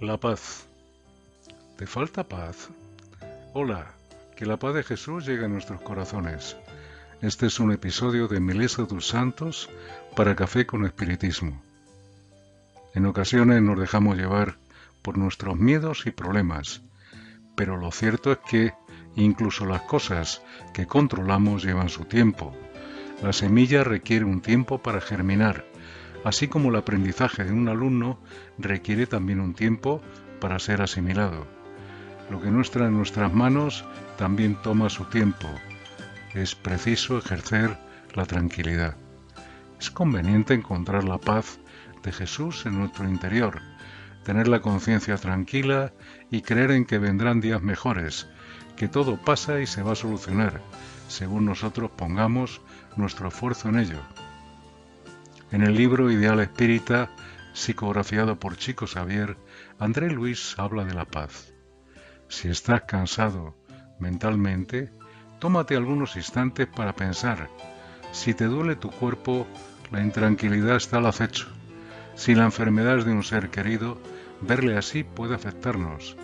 La 0.00 0.16
paz. 0.16 0.66
¿Te 1.76 1.86
falta 1.86 2.24
paz? 2.26 2.70
Hola, 3.52 3.92
que 4.34 4.46
la 4.46 4.56
paz 4.56 4.74
de 4.74 4.82
Jesús 4.82 5.26
llegue 5.26 5.44
a 5.44 5.48
nuestros 5.48 5.82
corazones. 5.82 6.56
Este 7.20 7.48
es 7.48 7.60
un 7.60 7.70
episodio 7.70 8.26
de 8.26 8.40
Milesa 8.40 8.84
dos 8.84 9.08
Santos 9.08 9.68
para 10.16 10.34
Café 10.34 10.64
con 10.64 10.86
Espiritismo. 10.86 11.62
En 12.94 13.04
ocasiones 13.04 13.60
nos 13.60 13.78
dejamos 13.78 14.16
llevar 14.16 14.56
por 15.02 15.18
nuestros 15.18 15.58
miedos 15.58 16.06
y 16.06 16.12
problemas, 16.12 16.80
pero 17.54 17.76
lo 17.76 17.92
cierto 17.92 18.32
es 18.32 18.38
que 18.38 18.72
incluso 19.16 19.66
las 19.66 19.82
cosas 19.82 20.40
que 20.72 20.86
controlamos 20.86 21.62
llevan 21.62 21.90
su 21.90 22.06
tiempo. 22.06 22.56
La 23.22 23.34
semilla 23.34 23.84
requiere 23.84 24.24
un 24.24 24.40
tiempo 24.40 24.78
para 24.78 25.02
germinar 25.02 25.69
así 26.24 26.48
como 26.48 26.70
el 26.70 26.76
aprendizaje 26.76 27.44
de 27.44 27.52
un 27.52 27.68
alumno 27.68 28.18
requiere 28.58 29.06
también 29.06 29.40
un 29.40 29.54
tiempo 29.54 30.02
para 30.40 30.58
ser 30.58 30.82
asimilado. 30.82 31.46
Lo 32.30 32.40
que 32.40 32.50
no 32.50 32.60
está 32.60 32.86
en 32.86 32.96
nuestras 32.96 33.32
manos 33.32 33.84
también 34.16 34.56
toma 34.62 34.90
su 34.90 35.04
tiempo. 35.04 35.48
Es 36.34 36.54
preciso 36.54 37.18
ejercer 37.18 37.76
la 38.14 38.24
tranquilidad. 38.24 38.96
Es 39.78 39.90
conveniente 39.90 40.54
encontrar 40.54 41.04
la 41.04 41.18
paz 41.18 41.58
de 42.02 42.12
Jesús 42.12 42.66
en 42.66 42.78
nuestro 42.78 43.08
interior, 43.08 43.60
tener 44.24 44.46
la 44.46 44.60
conciencia 44.60 45.16
tranquila 45.16 45.92
y 46.30 46.42
creer 46.42 46.70
en 46.70 46.84
que 46.84 46.98
vendrán 46.98 47.40
días 47.40 47.62
mejores, 47.62 48.28
que 48.76 48.88
todo 48.88 49.16
pasa 49.16 49.60
y 49.60 49.66
se 49.66 49.82
va 49.82 49.92
a 49.92 49.96
solucionar, 49.96 50.60
según 51.08 51.46
nosotros 51.46 51.90
pongamos 51.96 52.60
nuestro 52.96 53.28
esfuerzo 53.28 53.68
en 53.68 53.78
ello. 53.78 54.00
En 55.52 55.62
el 55.62 55.74
libro 55.74 56.12
Ideal 56.12 56.38
Espírita, 56.38 57.10
psicografiado 57.54 58.38
por 58.38 58.56
Chico 58.56 58.86
Xavier, 58.86 59.36
André 59.80 60.08
Luis 60.08 60.54
habla 60.56 60.84
de 60.84 60.94
la 60.94 61.06
paz. 61.06 61.52
Si 62.28 62.48
estás 62.48 62.82
cansado 62.82 63.56
mentalmente, 63.98 64.92
tómate 65.40 65.74
algunos 65.74 66.14
instantes 66.14 66.68
para 66.68 66.94
pensar. 66.94 67.50
Si 68.12 68.32
te 68.32 68.44
duele 68.44 68.76
tu 68.76 68.90
cuerpo, 68.90 69.44
la 69.90 70.00
intranquilidad 70.00 70.76
está 70.76 70.98
al 70.98 71.06
acecho. 71.06 71.48
Si 72.14 72.36
la 72.36 72.44
enfermedad 72.44 72.98
es 72.98 73.04
de 73.04 73.12
un 73.12 73.24
ser 73.24 73.50
querido, 73.50 74.00
verle 74.40 74.76
así 74.76 75.02
puede 75.02 75.34
afectarnos. 75.34 76.16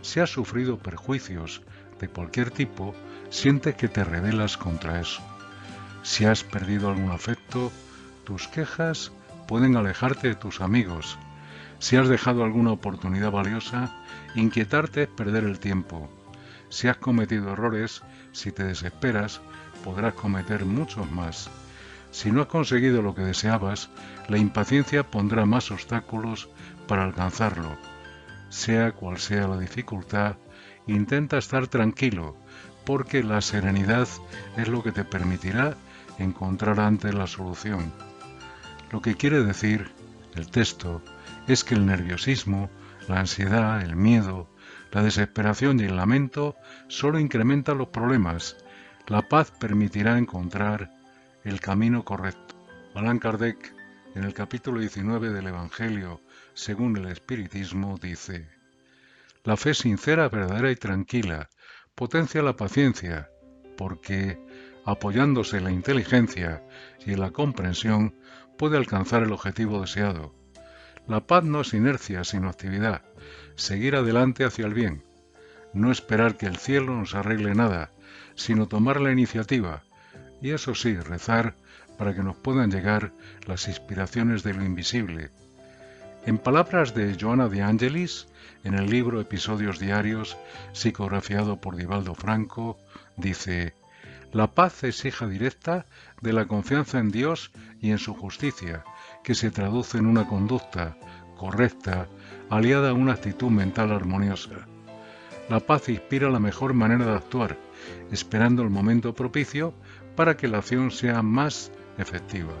Si 0.00 0.20
has 0.20 0.30
sufrido 0.30 0.78
perjuicios 0.78 1.60
de 1.98 2.08
cualquier 2.08 2.50
tipo, 2.50 2.94
sientes 3.28 3.74
que 3.74 3.88
te 3.88 4.04
rebelas 4.04 4.56
contra 4.56 5.02
eso. 5.02 5.20
Si 6.02 6.24
has 6.24 6.44
perdido 6.44 6.88
algún 6.88 7.10
afecto, 7.10 7.70
tus 8.30 8.46
quejas 8.46 9.10
pueden 9.48 9.76
alejarte 9.76 10.28
de 10.28 10.34
tus 10.36 10.60
amigos. 10.60 11.18
Si 11.80 11.96
has 11.96 12.08
dejado 12.08 12.44
alguna 12.44 12.70
oportunidad 12.70 13.32
valiosa, 13.32 13.90
inquietarte 14.36 15.02
es 15.02 15.08
perder 15.08 15.42
el 15.42 15.58
tiempo. 15.58 16.08
Si 16.68 16.86
has 16.86 16.98
cometido 16.98 17.52
errores, 17.52 18.02
si 18.30 18.52
te 18.52 18.62
desesperas, 18.62 19.40
podrás 19.82 20.14
cometer 20.14 20.64
muchos 20.64 21.10
más. 21.10 21.50
Si 22.12 22.30
no 22.30 22.42
has 22.42 22.46
conseguido 22.46 23.02
lo 23.02 23.16
que 23.16 23.22
deseabas, 23.22 23.90
la 24.28 24.38
impaciencia 24.38 25.10
pondrá 25.10 25.44
más 25.44 25.72
obstáculos 25.72 26.48
para 26.86 27.02
alcanzarlo. 27.02 27.76
Sea 28.48 28.92
cual 28.92 29.18
sea 29.18 29.48
la 29.48 29.58
dificultad, 29.58 30.36
intenta 30.86 31.36
estar 31.36 31.66
tranquilo, 31.66 32.36
porque 32.86 33.24
la 33.24 33.40
serenidad 33.40 34.06
es 34.56 34.68
lo 34.68 34.84
que 34.84 34.92
te 34.92 35.02
permitirá 35.02 35.74
encontrar 36.18 36.78
antes 36.78 37.12
la 37.12 37.26
solución. 37.26 37.92
Lo 38.90 39.00
que 39.00 39.14
quiere 39.14 39.42
decir 39.42 39.90
el 40.34 40.50
texto 40.50 41.02
es 41.46 41.64
que 41.64 41.74
el 41.74 41.86
nerviosismo, 41.86 42.70
la 43.08 43.20
ansiedad, 43.20 43.82
el 43.82 43.96
miedo, 43.96 44.48
la 44.92 45.02
desesperación 45.02 45.80
y 45.80 45.84
el 45.84 45.96
lamento 45.96 46.56
solo 46.88 47.18
incrementan 47.18 47.78
los 47.78 47.88
problemas. 47.88 48.56
La 49.06 49.22
paz 49.22 49.52
permitirá 49.52 50.18
encontrar 50.18 50.90
el 51.44 51.60
camino 51.60 52.04
correcto. 52.04 52.54
Alan 52.94 53.18
Kardec, 53.18 53.74
en 54.14 54.24
el 54.24 54.34
capítulo 54.34 54.80
19 54.80 55.30
del 55.30 55.46
Evangelio, 55.46 56.20
según 56.54 56.96
el 56.96 57.06
Espiritismo, 57.06 57.98
dice, 58.00 58.48
La 59.44 59.56
fe 59.56 59.74
sincera, 59.74 60.28
verdadera 60.28 60.70
y 60.70 60.76
tranquila 60.76 61.48
potencia 62.00 62.42
la 62.42 62.56
paciencia, 62.56 63.30
porque, 63.76 64.38
apoyándose 64.86 65.58
en 65.58 65.64
la 65.64 65.70
inteligencia 65.70 66.64
y 67.04 67.12
en 67.12 67.20
la 67.20 67.30
comprensión, 67.30 68.14
puede 68.60 68.76
alcanzar 68.76 69.22
el 69.22 69.32
objetivo 69.32 69.80
deseado. 69.80 70.34
La 71.06 71.20
paz 71.20 71.44
no 71.44 71.62
es 71.62 71.72
inercia, 71.72 72.24
sino 72.24 72.50
actividad, 72.50 73.00
seguir 73.56 73.96
adelante 73.96 74.44
hacia 74.44 74.66
el 74.66 74.74
bien, 74.74 75.02
no 75.72 75.90
esperar 75.90 76.36
que 76.36 76.44
el 76.44 76.58
cielo 76.58 76.94
nos 76.94 77.14
arregle 77.14 77.54
nada, 77.54 77.90
sino 78.34 78.68
tomar 78.68 79.00
la 79.00 79.12
iniciativa, 79.12 79.82
y 80.42 80.50
eso 80.50 80.74
sí, 80.74 80.94
rezar 80.94 81.54
para 81.96 82.14
que 82.14 82.22
nos 82.22 82.36
puedan 82.36 82.70
llegar 82.70 83.12
las 83.46 83.66
inspiraciones 83.66 84.42
de 84.42 84.52
lo 84.52 84.62
invisible. 84.62 85.30
En 86.26 86.36
palabras 86.36 86.94
de 86.94 87.16
Joana 87.18 87.48
de 87.48 87.62
Angelis, 87.62 88.28
en 88.62 88.74
el 88.74 88.90
libro 88.90 89.22
Episodios 89.22 89.78
Diarios, 89.78 90.36
psicografiado 90.74 91.62
por 91.62 91.76
Divaldo 91.76 92.14
Franco, 92.14 92.76
dice, 93.16 93.72
la 94.32 94.46
paz 94.46 94.84
es 94.84 95.04
hija 95.04 95.26
directa 95.26 95.86
de 96.20 96.32
la 96.32 96.46
confianza 96.46 96.98
en 96.98 97.10
Dios 97.10 97.50
y 97.80 97.90
en 97.90 97.98
su 97.98 98.14
justicia, 98.14 98.84
que 99.24 99.34
se 99.34 99.50
traduce 99.50 99.98
en 99.98 100.06
una 100.06 100.26
conducta 100.26 100.96
correcta 101.36 102.06
aliada 102.48 102.90
a 102.90 102.94
una 102.94 103.14
actitud 103.14 103.50
mental 103.50 103.92
armoniosa. 103.92 104.68
La 105.48 105.58
paz 105.58 105.88
inspira 105.88 106.30
la 106.30 106.38
mejor 106.38 106.74
manera 106.74 107.06
de 107.06 107.16
actuar, 107.16 107.58
esperando 108.12 108.62
el 108.62 108.70
momento 108.70 109.14
propicio 109.14 109.74
para 110.14 110.36
que 110.36 110.46
la 110.46 110.58
acción 110.58 110.90
sea 110.90 111.22
más 111.22 111.72
efectiva. 111.98 112.54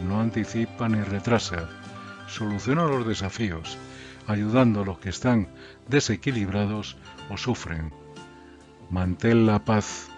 No 0.00 0.20
anticipa 0.20 0.88
ni 0.88 1.00
retrasa, 1.00 1.68
soluciona 2.26 2.84
los 2.84 3.06
desafíos, 3.06 3.78
ayudando 4.26 4.82
a 4.82 4.84
los 4.84 4.98
que 4.98 5.10
están 5.10 5.48
desequilibrados 5.88 6.96
o 7.30 7.36
sufren. 7.36 7.92
Mantén 8.90 9.46
la 9.46 9.64
paz 9.64 10.11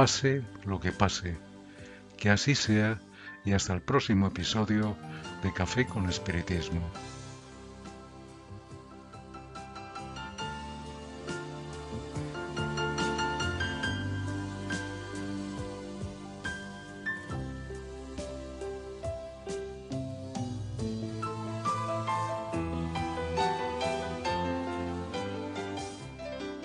pase 0.00 0.42
lo 0.64 0.80
que 0.80 0.92
pase. 0.92 1.36
Que 2.16 2.30
así 2.30 2.54
sea 2.54 2.98
y 3.44 3.52
hasta 3.52 3.74
el 3.74 3.82
próximo 3.82 4.28
episodio 4.28 4.96
de 5.42 5.52
Café 5.52 5.84
con 5.84 6.08
Espiritismo. 6.08 6.80